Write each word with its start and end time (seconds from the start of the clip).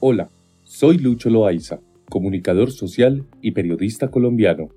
Hola, 0.00 0.30
soy 0.62 0.98
Lucho 0.98 1.28
Loaiza, 1.28 1.80
comunicador 2.08 2.70
social 2.70 3.26
y 3.42 3.50
periodista 3.50 4.12
colombiano. 4.12 4.68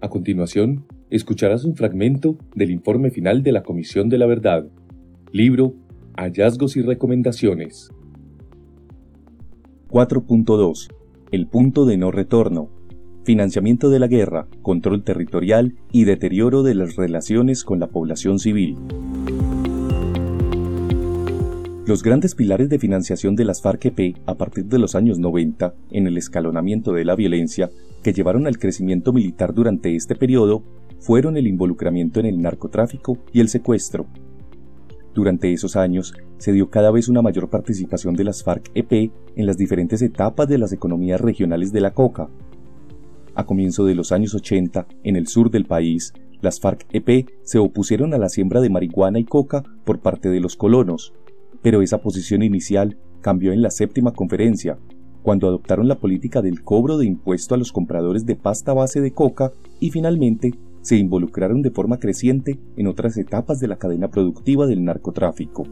A 0.00 0.08
continuación, 0.08 0.86
escucharás 1.10 1.66
un 1.66 1.76
fragmento 1.76 2.38
del 2.54 2.70
informe 2.70 3.10
final 3.10 3.42
de 3.42 3.52
la 3.52 3.62
Comisión 3.62 4.08
de 4.08 4.16
la 4.16 4.24
Verdad, 4.24 4.70
libro 5.32 5.74
Hallazgos 6.16 6.78
y 6.78 6.80
Recomendaciones. 6.80 7.90
4.2 9.90 10.88
El 11.30 11.46
punto 11.46 11.84
de 11.84 11.98
no 11.98 12.10
retorno. 12.10 12.70
Financiamiento 13.24 13.90
de 13.90 13.98
la 13.98 14.06
guerra, 14.06 14.48
control 14.62 15.04
territorial 15.04 15.74
y 15.92 16.04
deterioro 16.04 16.62
de 16.62 16.74
las 16.74 16.96
relaciones 16.96 17.64
con 17.64 17.80
la 17.80 17.88
población 17.88 18.38
civil. 18.38 18.78
Los 21.90 22.04
grandes 22.04 22.36
pilares 22.36 22.68
de 22.68 22.78
financiación 22.78 23.34
de 23.34 23.44
las 23.44 23.62
FARC-EP 23.62 24.14
a 24.24 24.36
partir 24.36 24.66
de 24.66 24.78
los 24.78 24.94
años 24.94 25.18
90, 25.18 25.74
en 25.90 26.06
el 26.06 26.18
escalonamiento 26.18 26.92
de 26.92 27.04
la 27.04 27.16
violencia, 27.16 27.68
que 28.04 28.12
llevaron 28.12 28.46
al 28.46 28.60
crecimiento 28.60 29.12
militar 29.12 29.52
durante 29.54 29.96
este 29.96 30.14
periodo, 30.14 30.62
fueron 31.00 31.36
el 31.36 31.48
involucramiento 31.48 32.20
en 32.20 32.26
el 32.26 32.40
narcotráfico 32.40 33.18
y 33.32 33.40
el 33.40 33.48
secuestro. 33.48 34.06
Durante 35.16 35.52
esos 35.52 35.74
años 35.74 36.14
se 36.38 36.52
dio 36.52 36.70
cada 36.70 36.92
vez 36.92 37.08
una 37.08 37.22
mayor 37.22 37.50
participación 37.50 38.14
de 38.14 38.22
las 38.22 38.44
FARC-EP 38.44 39.10
en 39.34 39.46
las 39.46 39.56
diferentes 39.56 40.00
etapas 40.00 40.46
de 40.46 40.58
las 40.58 40.72
economías 40.72 41.20
regionales 41.20 41.72
de 41.72 41.80
la 41.80 41.92
coca. 41.92 42.28
A 43.34 43.46
comienzo 43.46 43.84
de 43.84 43.96
los 43.96 44.12
años 44.12 44.32
80, 44.32 44.86
en 45.02 45.16
el 45.16 45.26
sur 45.26 45.50
del 45.50 45.64
país, 45.64 46.12
las 46.40 46.60
FARC-EP 46.60 47.28
se 47.42 47.58
opusieron 47.58 48.14
a 48.14 48.18
la 48.18 48.28
siembra 48.28 48.60
de 48.60 48.70
marihuana 48.70 49.18
y 49.18 49.24
coca 49.24 49.64
por 49.84 49.98
parte 49.98 50.28
de 50.28 50.38
los 50.38 50.54
colonos, 50.54 51.12
pero 51.62 51.82
esa 51.82 51.98
posición 51.98 52.42
inicial 52.42 52.96
cambió 53.20 53.52
en 53.52 53.62
la 53.62 53.70
séptima 53.70 54.12
conferencia, 54.12 54.78
cuando 55.22 55.46
adoptaron 55.46 55.88
la 55.88 55.98
política 55.98 56.42
del 56.42 56.62
cobro 56.62 56.96
de 56.96 57.06
impuesto 57.06 57.54
a 57.54 57.58
los 57.58 57.72
compradores 57.72 58.24
de 58.24 58.36
pasta 58.36 58.72
base 58.72 59.00
de 59.00 59.12
coca 59.12 59.52
y 59.78 59.90
finalmente 59.90 60.54
se 60.82 60.96
involucraron 60.96 61.60
de 61.62 61.70
forma 61.70 61.98
creciente 61.98 62.58
en 62.76 62.86
otras 62.86 63.16
etapas 63.18 63.60
de 63.60 63.68
la 63.68 63.76
cadena 63.76 64.08
productiva 64.08 64.66
del 64.66 64.84
narcotráfico. 64.84 65.66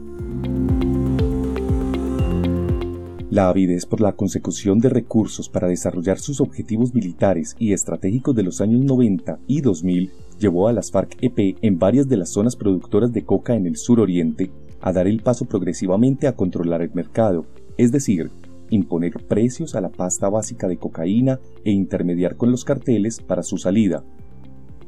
La 3.31 3.47
avidez 3.49 3.85
por 3.85 4.01
la 4.01 4.13
consecución 4.13 4.79
de 4.79 4.89
recursos 4.89 5.49
para 5.49 5.67
desarrollar 5.67 6.19
sus 6.19 6.41
objetivos 6.41 6.95
militares 6.95 7.55
y 7.59 7.73
estratégicos 7.73 8.35
de 8.35 8.43
los 8.43 8.59
años 8.59 8.81
90 8.81 9.39
y 9.45 9.61
2000 9.61 10.11
llevó 10.39 10.67
a 10.67 10.73
las 10.73 10.91
FARC-EP 10.91 11.57
en 11.61 11.77
varias 11.77 12.07
de 12.09 12.17
las 12.17 12.29
zonas 12.29 12.55
productoras 12.55 13.13
de 13.13 13.23
coca 13.23 13.55
en 13.55 13.67
el 13.67 13.77
suroriente 13.77 14.49
a 14.81 14.93
dar 14.93 15.07
el 15.07 15.21
paso 15.21 15.45
progresivamente 15.45 16.27
a 16.27 16.35
controlar 16.35 16.81
el 16.81 16.93
mercado, 16.93 17.45
es 17.77 17.91
decir, 17.91 18.31
imponer 18.69 19.13
precios 19.27 19.75
a 19.75 19.81
la 19.81 19.89
pasta 19.89 20.29
básica 20.29 20.67
de 20.67 20.77
cocaína 20.77 21.39
e 21.63 21.71
intermediar 21.71 22.35
con 22.35 22.51
los 22.51 22.63
carteles 22.63 23.19
para 23.19 23.43
su 23.43 23.57
salida. 23.57 24.03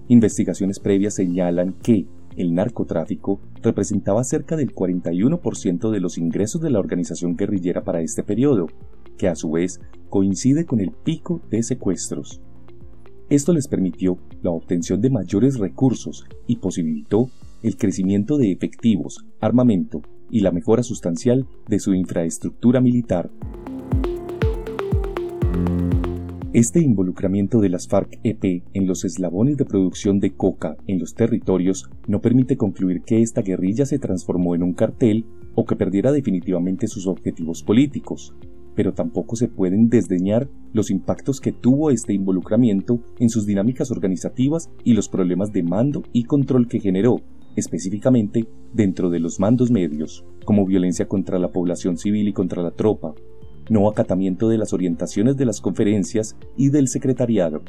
Investigaciones 0.07 0.79
previas 0.79 1.15
señalan 1.15 1.73
que 1.81 2.05
el 2.35 2.53
narcotráfico 2.53 3.41
representaba 3.61 4.23
cerca 4.23 4.55
del 4.55 4.73
41% 4.73 5.89
de 5.91 5.99
los 5.99 6.17
ingresos 6.17 6.61
de 6.61 6.69
la 6.69 6.79
organización 6.79 7.35
guerrillera 7.35 7.83
para 7.83 8.01
este 8.01 8.23
periodo, 8.23 8.67
que 9.17 9.27
a 9.27 9.35
su 9.35 9.51
vez 9.51 9.81
coincide 10.09 10.65
con 10.65 10.79
el 10.79 10.91
pico 10.91 11.41
de 11.49 11.63
secuestros. 11.63 12.41
Esto 13.29 13.53
les 13.53 13.67
permitió 13.67 14.17
la 14.41 14.51
obtención 14.51 15.01
de 15.01 15.09
mayores 15.09 15.57
recursos 15.57 16.25
y 16.47 16.57
posibilitó 16.57 17.29
el 17.63 17.77
crecimiento 17.77 18.37
de 18.37 18.51
efectivos, 18.51 19.25
armamento 19.39 20.01
y 20.29 20.39
la 20.39 20.51
mejora 20.51 20.83
sustancial 20.83 21.47
de 21.67 21.79
su 21.79 21.93
infraestructura 21.93 22.81
militar. 22.81 23.29
Este 26.53 26.81
involucramiento 26.81 27.61
de 27.61 27.69
las 27.69 27.87
FARC-EP 27.87 28.63
en 28.73 28.85
los 28.85 29.05
eslabones 29.05 29.55
de 29.55 29.63
producción 29.63 30.19
de 30.19 30.31
coca 30.31 30.75
en 30.85 30.99
los 30.99 31.15
territorios 31.15 31.89
no 32.07 32.21
permite 32.21 32.57
concluir 32.57 33.03
que 33.03 33.21
esta 33.21 33.41
guerrilla 33.41 33.85
se 33.85 33.99
transformó 33.99 34.53
en 34.53 34.63
un 34.63 34.73
cartel 34.73 35.25
o 35.55 35.65
que 35.65 35.77
perdiera 35.77 36.11
definitivamente 36.11 36.87
sus 36.87 37.07
objetivos 37.07 37.63
políticos, 37.63 38.33
pero 38.75 38.93
tampoco 38.93 39.37
se 39.37 39.47
pueden 39.47 39.87
desdeñar 39.87 40.49
los 40.73 40.91
impactos 40.91 41.39
que 41.39 41.53
tuvo 41.53 41.89
este 41.89 42.13
involucramiento 42.13 42.99
en 43.19 43.29
sus 43.29 43.45
dinámicas 43.45 43.89
organizativas 43.89 44.69
y 44.83 44.93
los 44.93 45.07
problemas 45.07 45.53
de 45.53 45.63
mando 45.63 46.03
y 46.11 46.23
control 46.23 46.67
que 46.67 46.81
generó, 46.81 47.21
específicamente 47.55 48.47
dentro 48.73 49.09
de 49.09 49.19
los 49.19 49.39
mandos 49.39 49.71
medios, 49.71 50.25
como 50.45 50.65
violencia 50.65 51.07
contra 51.07 51.39
la 51.39 51.51
población 51.51 51.97
civil 51.97 52.27
y 52.27 52.33
contra 52.33 52.61
la 52.61 52.71
tropa, 52.71 53.13
no 53.69 53.87
acatamiento 53.87 54.49
de 54.49 54.57
las 54.57 54.73
orientaciones 54.73 55.37
de 55.37 55.45
las 55.45 55.61
conferencias 55.61 56.35
y 56.57 56.69
del 56.69 56.87
secretariado, 56.87 57.61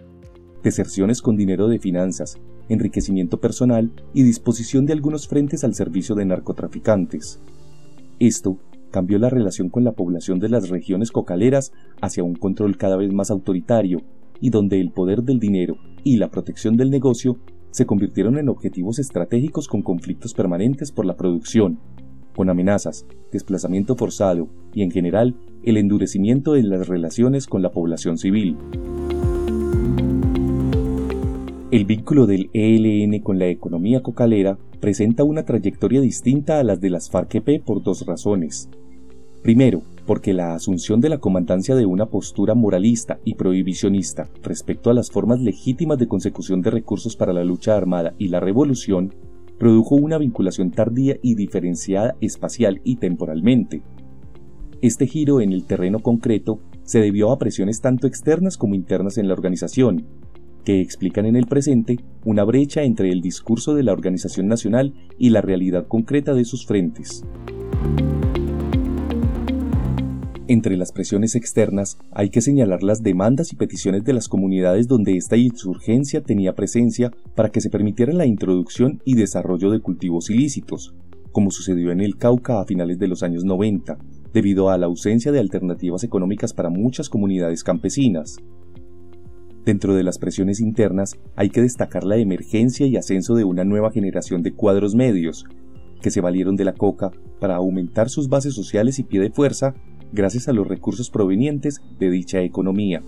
deserciones 0.63 1.23
con 1.23 1.37
dinero 1.37 1.69
de 1.69 1.79
finanzas, 1.79 2.39
enriquecimiento 2.69 3.41
personal 3.41 3.93
y 4.15 4.23
disposición 4.23 4.87
de 4.87 4.93
algunos 4.93 5.29
frentes 5.29 5.65
al 5.65 5.75
servicio 5.75 6.15
de 6.15 6.25
narcotraficantes. 6.25 7.41
Esto 8.19 8.59
cambió 8.91 9.19
la 9.19 9.31
relación 9.31 9.69
con 9.69 9.85
la 9.85 9.93
población 9.93 10.39
de 10.39 10.49
las 10.49 10.69
regiones 10.69 11.11
cocaleras 11.11 11.73
hacia 12.01 12.23
un 12.23 12.35
control 12.35 12.77
cada 12.77 12.97
vez 12.97 13.13
más 13.13 13.31
autoritario 13.31 14.03
y 14.41 14.51
donde 14.51 14.81
el 14.81 14.91
poder 14.91 15.23
del 15.23 15.41
dinero 15.41 15.77
y 16.05 16.17
la 16.17 16.31
protección 16.31 16.77
del 16.77 16.91
negocio 16.91 17.39
se 17.73 17.87
convirtieron 17.87 18.39
en 18.39 18.49
objetivos 18.49 19.01
estratégicos 19.01 19.67
con 19.67 19.83
conflictos 19.83 20.35
permanentes 20.35 20.93
por 20.93 21.05
la 21.05 21.17
producción, 21.17 21.79
con 22.37 22.49
amenazas, 22.49 23.07
desplazamiento 23.33 23.97
forzado 23.97 24.49
y 24.73 24.83
en 24.83 24.91
general 24.91 25.35
el 25.65 25.77
endurecimiento 25.77 26.53
de 26.53 26.63
las 26.63 26.87
relaciones 26.87 27.47
con 27.47 27.63
la 27.63 27.73
población 27.73 28.19
civil. 28.19 28.57
El 31.71 31.87
vínculo 31.87 32.27
del 32.27 32.51
ELN 32.53 33.21
con 33.21 33.39
la 33.39 33.47
economía 33.47 34.03
cocalera 34.03 34.59
presenta 34.81 35.25
una 35.25 35.45
trayectoria 35.45 36.03
distinta 36.03 36.61
a 36.61 36.65
las 36.65 36.81
de 36.83 36.91
las 36.91 37.11
FARC-EP 37.11 37.63
por 37.65 37.83
dos 37.83 38.05
razones. 38.05 38.69
Primero, 39.43 39.83
porque 40.07 40.33
la 40.33 40.55
asunción 40.55 41.01
de 41.01 41.09
la 41.09 41.19
comandancia 41.19 41.75
de 41.75 41.87
una 41.87 42.07
postura 42.07 42.55
moralista 42.55 43.19
y 43.25 43.35
prohibicionista 43.35 44.29
respecto 44.43 44.91
a 44.91 44.95
las 44.95 45.11
formas 45.11 45.41
legítimas 45.41 45.99
de 45.99 46.09
consecución 46.09 46.61
de 46.63 46.71
recursos 46.71 47.17
para 47.17 47.33
la 47.33 47.45
lucha 47.45 47.77
armada 47.77 48.15
y 48.19 48.29
la 48.29 48.41
revolución 48.41 49.15
produjo 49.59 49.95
una 49.95 50.19
vinculación 50.19 50.71
tardía 50.71 51.17
y 51.23 51.35
diferenciada 51.35 52.17
espacial 52.21 52.81
y 52.85 52.97
temporalmente. 52.97 53.83
Este 54.81 55.07
giro 55.07 55.41
en 55.41 55.53
el 55.53 55.65
terreno 55.65 56.01
concreto 56.01 56.59
se 56.83 56.99
debió 57.01 57.31
a 57.31 57.39
presiones 57.39 57.81
tanto 57.81 58.09
externas 58.09 58.57
como 58.57 58.75
internas 58.75 59.19
en 59.19 59.29
la 59.29 59.35
organización, 59.35 60.05
que 60.65 60.81
explican 60.81 61.27
en 61.27 61.37
el 61.37 61.47
presente 61.47 61.99
una 62.25 62.45
brecha 62.45 62.83
entre 62.83 63.11
el 63.11 63.21
discurso 63.21 63.75
de 63.75 63.85
la 63.85 63.93
organización 63.93 64.49
nacional 64.49 64.95
y 65.19 65.31
la 65.31 65.41
realidad 65.43 65.87
concreta 65.87 66.35
de 66.35 66.45
sus 66.45 66.67
frentes. 66.67 67.25
Entre 70.49 70.77
las 70.77 70.91
presiones 70.91 71.37
externas 71.37 71.99
hay 72.11 72.29
que 72.29 72.41
señalar 72.41 72.83
las 72.83 73.03
demandas 73.03 73.53
y 73.53 73.57
peticiones 73.57 74.03
de 74.03 74.13
las 74.13 74.29
comunidades 74.29 74.89
donde 74.89 75.17
esta 75.17 75.37
insurgencia 75.37 76.21
tenía 76.21 76.57
presencia 76.57 77.13
para 77.37 77.51
que 77.51 77.61
se 77.61 77.71
permitiera 77.71 78.13
la 78.13 78.27
introducción 78.27 79.01
y 79.05 79.15
desarrollo 79.15 79.71
de 79.71 79.79
cultivos 79.79 80.31
ilícitos, 80.31 80.97
como 81.31 81.53
sucedió 81.53 81.93
en 81.93 82.01
el 82.01 82.17
Cauca 82.17 82.61
a 82.61 82.65
finales 82.65 82.99
de 82.99 83.07
los 83.07 83.23
años 83.23 83.45
90, 83.45 83.99
debido 84.33 84.71
a 84.71 84.79
la 84.79 84.87
ausencia 84.87 85.31
de 85.31 85.39
alternativas 85.39 86.03
económicas 86.03 86.53
para 86.53 86.71
muchas 86.71 87.09
comunidades 87.09 87.63
campesinas. 87.63 88.39
Dentro 89.65 89.95
de 89.95 90.03
las 90.03 90.19
presiones 90.19 90.59
internas 90.59 91.17
hay 91.37 91.51
que 91.51 91.63
destacar 91.63 92.03
la 92.03 92.17
emergencia 92.17 92.85
y 92.89 92.97
ascenso 92.97 93.37
de 93.37 93.45
una 93.45 93.63
nueva 93.63 93.93
generación 93.93 94.43
de 94.43 94.53
cuadros 94.53 94.97
medios, 94.97 95.47
que 96.03 96.11
se 96.11 96.21
valieron 96.21 96.57
de 96.57 96.65
la 96.65 96.75
coca 96.75 97.13
para 97.39 97.55
aumentar 97.55 98.11
sus 98.11 98.29
bases 98.29 98.55
sociales 98.55 98.99
y 98.99 99.05
pie 99.05 99.21
de 99.21 99.31
fuerza 99.31 99.75
gracias 100.13 100.49
a 100.49 100.53
los 100.53 100.67
recursos 100.67 101.11
provenientes 101.11 101.81
de 101.99 102.11
dicha 102.11 102.43
economía. 102.43 103.03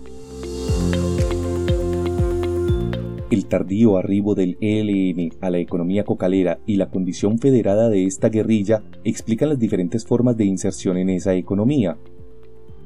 El 3.31 3.45
tardío 3.47 3.97
arribo 3.97 4.35
del 4.35 4.57
ELN 4.61 5.33
a 5.41 5.49
la 5.49 5.57
economía 5.57 6.03
cocalera 6.03 6.59
y 6.65 6.77
la 6.77 6.89
condición 6.89 7.39
federada 7.39 7.89
de 7.89 8.05
esta 8.05 8.29
guerrilla 8.29 8.83
explican 9.03 9.49
las 9.49 9.59
diferentes 9.59 10.05
formas 10.05 10.37
de 10.37 10.45
inserción 10.45 10.97
en 10.97 11.09
esa 11.09 11.33
economía. 11.35 11.97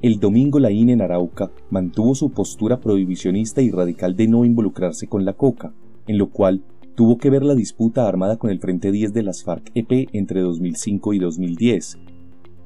El 0.02 0.20
domingo 0.20 0.60
la 0.60 0.72
INE 0.72 0.94
en 0.94 1.02
Arauca 1.02 1.52
mantuvo 1.70 2.16
su 2.16 2.32
postura 2.32 2.80
prohibicionista 2.80 3.62
y 3.62 3.70
radical 3.70 4.16
de 4.16 4.28
no 4.28 4.46
involucrarse 4.46 5.08
con 5.08 5.26
la 5.26 5.34
coca, 5.34 5.74
en 6.08 6.18
lo 6.18 6.30
cual 6.30 6.64
tuvo 6.96 7.18
que 7.18 7.30
ver 7.30 7.44
la 7.44 7.54
disputa 7.54 8.08
armada 8.08 8.38
con 8.38 8.50
el 8.50 8.60
Frente 8.60 8.92
10 8.92 9.14
de 9.14 9.24
las 9.24 9.44
FARC-EP 9.44 10.10
entre 10.14 10.40
2005 10.40 11.14
y 11.14 11.20
2010. 11.20 12.00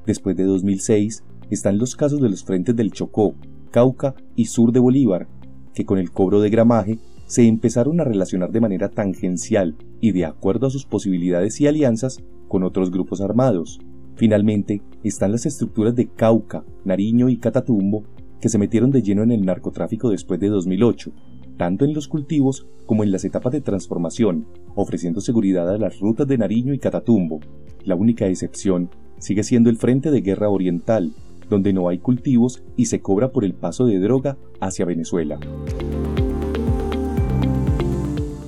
Después 0.06 0.36
de 0.36 0.44
2006, 0.44 1.24
están 1.54 1.78
los 1.78 1.96
casos 1.96 2.20
de 2.20 2.28
los 2.28 2.44
frentes 2.44 2.76
del 2.76 2.92
Chocó, 2.92 3.34
Cauca 3.70 4.14
y 4.36 4.46
sur 4.46 4.72
de 4.72 4.80
Bolívar, 4.80 5.26
que 5.74 5.84
con 5.84 5.98
el 5.98 6.10
cobro 6.10 6.40
de 6.40 6.50
gramaje 6.50 6.98
se 7.26 7.46
empezaron 7.46 8.00
a 8.00 8.04
relacionar 8.04 8.52
de 8.52 8.60
manera 8.60 8.90
tangencial 8.90 9.74
y 10.00 10.12
de 10.12 10.26
acuerdo 10.26 10.66
a 10.66 10.70
sus 10.70 10.84
posibilidades 10.84 11.60
y 11.60 11.66
alianzas 11.66 12.18
con 12.48 12.62
otros 12.62 12.90
grupos 12.90 13.20
armados, 13.20 13.80
Finalmente, 14.16 14.80
están 15.02 15.32
las 15.32 15.44
estructuras 15.44 15.94
de 15.96 16.06
Cauca, 16.06 16.64
Nariño 16.84 17.28
y 17.28 17.36
Catatumbo 17.36 18.04
que 18.40 18.48
se 18.48 18.58
metieron 18.58 18.90
de 18.90 19.02
lleno 19.02 19.22
en 19.22 19.32
el 19.32 19.44
narcotráfico 19.44 20.10
después 20.10 20.38
de 20.38 20.48
2008, 20.48 21.12
tanto 21.56 21.84
en 21.84 21.94
los 21.94 22.08
cultivos 22.08 22.66
como 22.84 23.02
en 23.02 23.10
las 23.10 23.24
etapas 23.24 23.52
de 23.52 23.62
transformación, 23.62 24.46
ofreciendo 24.74 25.22
seguridad 25.22 25.68
a 25.70 25.78
las 25.78 25.98
rutas 25.98 26.28
de 26.28 26.36
Nariño 26.36 26.74
y 26.74 26.78
Catatumbo. 26.78 27.40
La 27.84 27.96
única 27.96 28.26
excepción 28.26 28.90
sigue 29.18 29.42
siendo 29.42 29.70
el 29.70 29.78
Frente 29.78 30.10
de 30.10 30.20
Guerra 30.20 30.50
Oriental, 30.50 31.12
donde 31.48 31.72
no 31.72 31.88
hay 31.88 31.98
cultivos 31.98 32.62
y 32.76 32.86
se 32.86 33.00
cobra 33.00 33.32
por 33.32 33.44
el 33.44 33.54
paso 33.54 33.86
de 33.86 33.98
droga 33.98 34.36
hacia 34.60 34.84
Venezuela. 34.84 35.38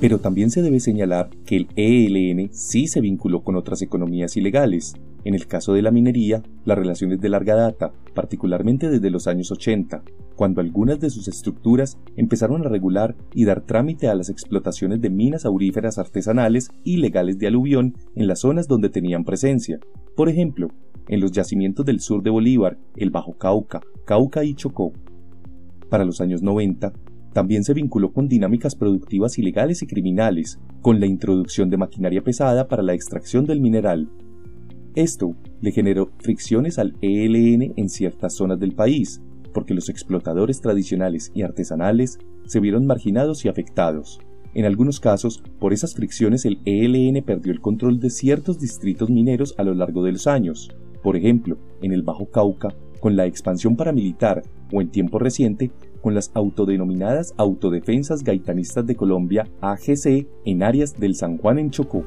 Pero 0.01 0.19
también 0.19 0.51
se 0.51 0.61
debe 0.61 0.79
señalar 0.79 1.31
que 1.47 1.57
el 1.57 1.69
ELN 1.75 2.51
sí 2.53 2.87
se 2.87 3.01
vinculó 3.01 3.43
con 3.43 3.57
otras 3.57 3.81
economías 3.81 4.37
ilegales. 4.37 4.95
En 5.25 5.35
el 5.35 5.47
caso 5.47 5.73
de 5.73 5.83
la 5.83 5.91
minería, 5.91 6.43
la 6.65 6.75
relación 6.75 7.13
es 7.13 7.21
de 7.21 7.31
larga 7.31 7.55
data, 7.55 7.93
particularmente 8.15 8.91
desde 8.91 9.11
los 9.11 9.27
años 9.27 9.51
80, 9.51 10.03
cuando 10.37 10.61
algunas 10.61 11.01
de 11.01 11.11
sus 11.11 11.29
estructuras 11.29 11.99
empezaron 12.15 12.65
a 12.65 12.69
regular 12.69 13.17
y 13.35 13.47
dar 13.47 13.63
trámite 13.63 14.09
a 14.09 14.15
las 14.15 14.29
explotaciones 14.29 15.01
de 15.01 15.11
minas 15.11 15.47
auríferas 15.47 15.99
artesanales 15.99 16.69
y 16.85 16.99
legales 16.99 17.39
de 17.39 17.47
aluvión 17.47 17.95
en 18.15 18.27
las 18.29 18.41
zonas 18.41 18.69
donde 18.69 18.91
tenían 18.91 19.25
presencia. 19.25 19.81
Por 20.15 20.29
ejemplo, 20.29 20.69
en 21.09 21.21
los 21.21 21.33
yacimientos 21.33 21.85
del 21.87 22.01
sur 22.01 22.23
de 22.23 22.31
Bolívar, 22.31 22.79
el 22.97 23.11
Bajo 23.11 23.37
Cauca, 23.37 23.81
Cauca 24.05 24.45
y 24.45 24.55
Chocó. 24.55 24.93
Para 25.89 26.05
los 26.05 26.21
años 26.21 26.43
90, 26.43 26.93
también 27.33 27.65
se 27.65 27.75
vinculó 27.75 28.13
con 28.13 28.29
dinámicas 28.29 28.75
productivas 28.75 29.39
ilegales 29.39 29.83
y 29.83 29.87
criminales, 29.87 30.59
con 30.81 31.01
la 31.01 31.07
introducción 31.07 31.69
de 31.69 31.77
maquinaria 31.77 32.23
pesada 32.23 32.67
para 32.67 32.83
la 32.83 32.95
extracción 32.95 33.45
del 33.45 33.61
mineral. 33.61 34.09
Esto 34.95 35.37
le 35.61 35.73
generó 35.73 36.11
fricciones 36.19 36.79
al 36.79 36.97
ELN 37.03 37.75
en 37.77 37.89
ciertas 37.91 38.35
zonas 38.35 38.59
del 38.59 38.73
país, 38.73 39.21
porque 39.53 39.75
los 39.75 39.91
explotadores 39.91 40.63
tradicionales 40.63 41.31
y 41.35 41.43
artesanales 41.43 42.19
se 42.47 42.61
vieron 42.61 42.87
marginados 42.87 43.45
y 43.45 43.49
afectados. 43.49 44.19
En 44.55 44.65
algunos 44.65 45.01
casos, 45.01 45.43
por 45.61 45.75
esas 45.75 45.95
fricciones 45.95 46.47
el 46.47 46.61
ELN 46.65 47.23
perdió 47.23 47.53
el 47.53 47.61
control 47.61 48.01
de 48.01 48.09
ciertos 48.09 48.59
distritos 48.59 49.11
mineros 49.11 49.55
a 49.59 49.65
lo 49.65 49.75
largo 49.75 50.03
de 50.03 50.13
los 50.13 50.27
años. 50.27 50.71
Por 51.07 51.17
ejemplo, 51.17 51.57
en 51.83 51.93
el 51.93 52.03
Bajo 52.03 52.27
Cauca, 52.33 52.75
con 52.99 53.15
la 53.15 53.27
expansión 53.27 53.77
paramilitar 53.77 54.43
o 54.73 54.81
en 54.81 54.91
tiempo 54.91 55.21
reciente 55.21 55.71
con 56.03 56.17
las 56.17 56.33
autodenominadas 56.35 57.33
Autodefensas 57.37 58.25
Gaitanistas 58.25 58.85
de 58.89 58.97
Colombia 58.97 59.47
AGC 59.61 60.27
en 60.45 60.65
áreas 60.65 60.99
del 60.99 61.15
San 61.15 61.39
Juan 61.39 61.61
en 61.61 61.71
Chocó. 61.71 62.03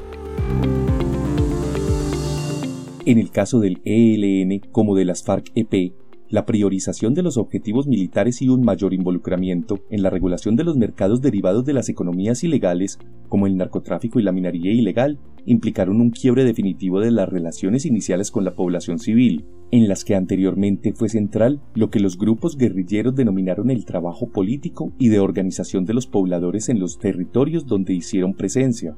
En 3.05 3.19
el 3.19 3.31
caso 3.31 3.61
del 3.61 3.79
ELN 3.85 4.59
como 4.69 4.97
de 4.97 5.05
las 5.05 5.23
FARC-EP, 5.23 5.93
la 6.29 6.45
priorización 6.45 7.15
de 7.15 7.23
los 7.23 7.37
objetivos 7.37 7.87
militares 7.87 8.41
y 8.41 8.49
un 8.49 8.61
mayor 8.63 8.93
involucramiento 8.93 9.79
en 9.89 10.03
la 10.03 10.11
regulación 10.11 10.55
de 10.55 10.63
los 10.63 10.77
mercados 10.77 11.21
derivados 11.21 11.65
de 11.65 11.73
las 11.73 11.89
economías 11.89 12.43
ilegales, 12.43 12.99
como 13.27 13.47
el 13.47 13.57
narcotráfico 13.57 14.19
y 14.19 14.23
la 14.23 14.31
minería 14.31 14.71
ilegal, 14.71 15.17
implicaron 15.45 15.99
un 15.99 16.11
quiebre 16.11 16.43
definitivo 16.43 16.99
de 16.99 17.11
las 17.11 17.27
relaciones 17.27 17.85
iniciales 17.85 18.29
con 18.29 18.45
la 18.45 18.53
población 18.53 18.99
civil, 18.99 19.45
en 19.71 19.87
las 19.87 20.05
que 20.05 20.15
anteriormente 20.15 20.93
fue 20.93 21.09
central 21.09 21.61
lo 21.73 21.89
que 21.89 21.99
los 21.99 22.17
grupos 22.17 22.57
guerrilleros 22.57 23.15
denominaron 23.15 23.71
el 23.71 23.85
trabajo 23.85 24.29
político 24.29 24.93
y 24.99 25.09
de 25.09 25.19
organización 25.19 25.85
de 25.85 25.93
los 25.95 26.05
pobladores 26.05 26.69
en 26.69 26.79
los 26.79 26.99
territorios 26.99 27.65
donde 27.65 27.93
hicieron 27.93 28.33
presencia, 28.33 28.95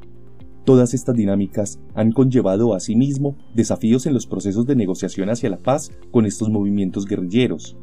Todas 0.64 0.94
estas 0.94 1.16
dinámicas 1.16 1.80
han 1.96 2.12
conllevado 2.12 2.76
asimismo 2.76 3.36
desafíos 3.56 4.06
en 4.06 4.14
los 4.14 4.28
procesos 4.28 4.68
de 4.68 4.76
negociación 4.76 5.30
hacia 5.30 5.50
la 5.50 5.58
paz 5.58 5.92
con 6.12 6.26
estos 6.26 6.50
movimientos 6.50 7.06
guerrilleros. 7.06 7.78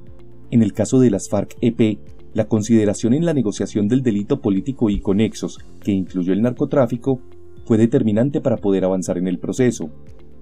En 0.50 0.62
el 0.62 0.72
caso 0.72 1.00
de 1.00 1.10
las 1.10 1.28
FARC-EP, 1.28 1.98
la 2.34 2.46
consideración 2.46 3.14
en 3.14 3.24
la 3.24 3.34
negociación 3.34 3.88
del 3.88 4.02
delito 4.02 4.40
político 4.40 4.90
y 4.90 5.00
conexos, 5.00 5.58
que 5.82 5.90
incluyó 5.90 6.32
el 6.32 6.42
narcotráfico, 6.42 7.20
fue 7.64 7.78
determinante 7.78 8.40
para 8.40 8.58
poder 8.58 8.84
avanzar 8.84 9.18
en 9.18 9.26
el 9.26 9.38
proceso. 9.38 9.90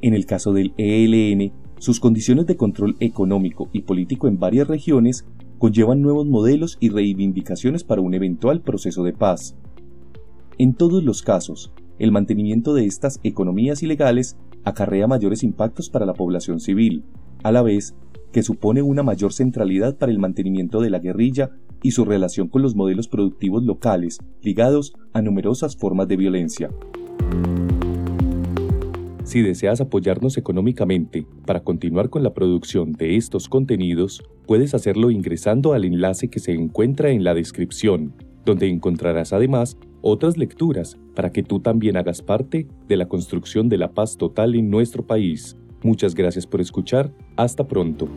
En 0.03 0.12
el 0.12 0.27
caso 0.27 0.53
del 0.53 0.75
ELN, 0.77 1.53
sus 1.79 2.00
condiciones 2.00 2.47
de 2.47 2.56
control 2.56 2.97
económico 3.00 3.69
y 3.73 3.81
político 3.81 4.29
en 4.29 4.38
varias 4.38 4.69
regiones 4.69 5.25
conllevan 5.59 6.03
nuevos 6.03 6.27
modelos 6.27 6.77
y 6.81 6.91
reivindicaciones 6.91 7.83
para 7.83 8.03
un 8.03 8.12
eventual 8.12 8.61
proceso 8.61 9.05
de 9.05 9.15
paz. 9.15 9.56
En 10.59 10.75
todos 10.75 11.03
los 11.03 11.23
casos, 11.23 11.73
el 11.99 12.13
mantenimiento 12.13 12.75
de 12.75 12.87
estas 12.87 13.21
economías 13.23 13.83
ilegales 13.83 14.37
acarrea 14.65 15.07
mayores 15.07 15.43
impactos 15.43 15.91
para 15.91 16.07
la 16.07 16.15
población 16.15 16.61
civil, 16.61 17.05
a 17.43 17.53
la 17.53 17.63
vez 17.63 17.95
que 18.33 18.43
supone 18.43 18.83
una 18.83 19.03
mayor 19.03 19.33
centralidad 19.33 19.97
para 19.97 20.13
el 20.13 20.19
mantenimiento 20.19 20.81
de 20.81 20.91
la 20.91 20.99
guerrilla 20.99 21.51
y 21.83 21.93
su 21.93 22.05
relación 22.05 22.49
con 22.49 22.63
los 22.63 22.75
modelos 22.75 23.09
productivos 23.09 23.63
locales 23.63 24.19
ligados 24.43 24.95
a 25.13 25.23
numerosas 25.23 25.77
formas 25.77 26.09
de 26.09 26.17
violencia. 26.17 26.71
Si 29.25 29.43
deseas 29.43 29.81
apoyarnos 29.81 30.37
económicamente 30.39 31.27
para 31.47 31.65
continuar 31.65 32.11
con 32.11 32.23
la 32.23 32.33
producción 32.33 32.93
de 32.93 33.17
estos 33.17 33.49
contenidos, 33.49 34.23
puedes 34.47 34.73
hacerlo 34.73 35.11
ingresando 35.11 35.73
al 35.73 35.85
enlace 35.85 36.29
que 36.29 36.39
se 36.39 36.53
encuentra 36.53 37.11
en 37.11 37.25
la 37.25 37.35
descripción, 37.35 38.13
donde 38.47 38.69
encontrarás 38.69 39.35
además 39.35 39.77
otras 40.01 40.39
lecturas 40.39 40.97
para 41.15 41.31
que 41.31 41.43
tú 41.43 41.61
también 41.61 41.99
hagas 41.99 42.23
parte 42.23 42.67
de 42.89 42.97
la 42.97 43.09
construcción 43.09 43.69
de 43.69 43.77
la 43.77 43.93
paz 43.93 44.17
total 44.17 44.55
en 44.55 44.71
nuestro 44.71 45.07
país. 45.07 45.59
Muchas 45.83 46.15
gracias 46.15 46.47
por 46.47 46.63
escuchar. 46.63 47.13
Hasta 47.37 47.69
pronto. 47.69 48.09